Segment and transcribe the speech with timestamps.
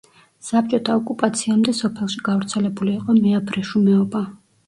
[0.45, 4.23] საბჭოთა ოკუპაციამდე სოფელში გავრცელებული იყო მეაბრეშუმეობა.